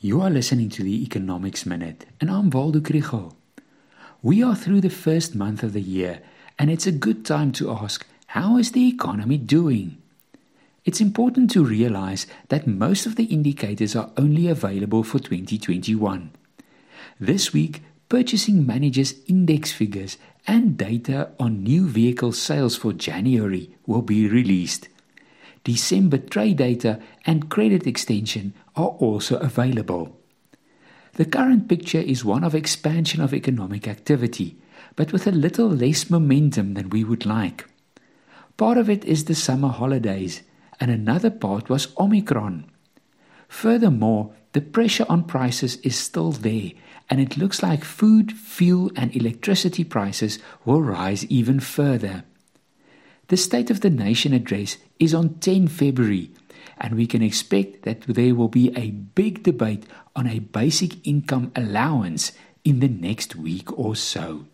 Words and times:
You 0.00 0.20
are 0.20 0.30
listening 0.30 0.68
to 0.70 0.84
the 0.84 1.02
Economics 1.02 1.66
Minute, 1.66 2.06
and 2.20 2.30
I'm 2.30 2.50
Waldo 2.50 2.78
Krugell. 2.78 3.34
We 4.22 4.44
are 4.44 4.54
through 4.54 4.80
the 4.80 4.90
first 4.90 5.34
month 5.34 5.64
of 5.64 5.72
the 5.72 5.80
year, 5.80 6.20
and 6.56 6.70
it's 6.70 6.86
a 6.86 6.92
good 6.92 7.26
time 7.26 7.50
to 7.54 7.72
ask 7.72 8.06
how 8.28 8.58
is 8.58 8.70
the 8.70 8.86
economy 8.86 9.38
doing? 9.38 10.00
It's 10.84 11.00
important 11.00 11.50
to 11.50 11.64
realize 11.64 12.28
that 12.48 12.64
most 12.68 13.06
of 13.06 13.16
the 13.16 13.24
indicators 13.24 13.96
are 13.96 14.12
only 14.16 14.46
available 14.46 15.02
for 15.02 15.18
2021. 15.18 16.30
This 17.18 17.52
week, 17.52 17.82
Purchasing 18.08 18.64
Managers 18.64 19.14
Index 19.26 19.72
figures 19.72 20.16
and 20.46 20.76
data 20.76 21.30
on 21.40 21.64
new 21.64 21.88
vehicle 21.88 22.30
sales 22.30 22.76
for 22.76 22.92
January 22.92 23.74
will 23.84 24.02
be 24.02 24.28
released. 24.28 24.88
December 25.64 26.18
trade 26.18 26.58
data 26.58 27.00
and 27.26 27.50
credit 27.50 27.86
extension 27.86 28.54
are 28.76 28.88
also 28.98 29.38
available. 29.38 30.18
The 31.14 31.24
current 31.24 31.68
picture 31.68 32.00
is 32.00 32.24
one 32.24 32.44
of 32.44 32.54
expansion 32.54 33.20
of 33.20 33.34
economic 33.34 33.88
activity, 33.88 34.56
but 34.94 35.12
with 35.12 35.26
a 35.26 35.32
little 35.32 35.68
less 35.68 36.10
momentum 36.10 36.74
than 36.74 36.90
we 36.90 37.02
would 37.04 37.26
like. 37.26 37.66
Part 38.56 38.78
of 38.78 38.88
it 38.88 39.04
is 39.04 39.24
the 39.24 39.34
summer 39.34 39.68
holidays, 39.68 40.42
and 40.80 40.90
another 40.90 41.30
part 41.30 41.68
was 41.68 41.92
Omicron. 41.98 42.70
Furthermore, 43.48 44.32
the 44.52 44.60
pressure 44.60 45.06
on 45.08 45.24
prices 45.24 45.76
is 45.78 45.96
still 45.96 46.32
there, 46.32 46.72
and 47.10 47.20
it 47.20 47.36
looks 47.36 47.62
like 47.62 47.84
food, 47.84 48.32
fuel, 48.32 48.90
and 48.96 49.14
electricity 49.14 49.84
prices 49.84 50.38
will 50.64 50.82
rise 50.82 51.24
even 51.26 51.60
further. 51.60 52.24
The 53.28 53.36
State 53.36 53.70
of 53.70 53.82
the 53.82 53.90
Nation 53.90 54.32
address 54.32 54.78
is 54.98 55.12
on 55.12 55.34
10 55.40 55.68
February, 55.68 56.30
and 56.78 56.94
we 56.94 57.06
can 57.06 57.22
expect 57.22 57.82
that 57.82 58.00
there 58.02 58.34
will 58.34 58.48
be 58.48 58.72
a 58.74 58.90
big 58.90 59.42
debate 59.42 59.84
on 60.16 60.26
a 60.26 60.38
basic 60.38 61.06
income 61.06 61.52
allowance 61.54 62.32
in 62.64 62.80
the 62.80 62.88
next 62.88 63.36
week 63.36 63.70
or 63.78 63.94
so. 63.94 64.46